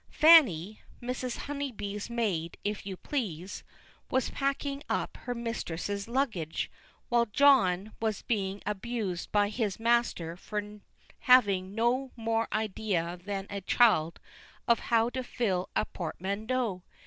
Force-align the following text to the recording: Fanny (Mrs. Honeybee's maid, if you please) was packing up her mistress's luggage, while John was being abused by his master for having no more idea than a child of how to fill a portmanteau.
Fanny 0.09 0.81
(Mrs. 0.99 1.37
Honeybee's 1.45 2.09
maid, 2.09 2.57
if 2.63 2.87
you 2.87 2.97
please) 2.97 3.63
was 4.09 4.31
packing 4.31 4.81
up 4.89 5.15
her 5.15 5.35
mistress's 5.35 6.07
luggage, 6.07 6.71
while 7.09 7.27
John 7.27 7.93
was 8.01 8.23
being 8.23 8.63
abused 8.65 9.31
by 9.31 9.49
his 9.49 9.79
master 9.79 10.35
for 10.35 10.79
having 11.19 11.75
no 11.75 12.09
more 12.15 12.47
idea 12.51 13.19
than 13.23 13.45
a 13.51 13.61
child 13.61 14.19
of 14.67 14.79
how 14.79 15.11
to 15.11 15.21
fill 15.23 15.69
a 15.75 15.85
portmanteau. 15.85 16.81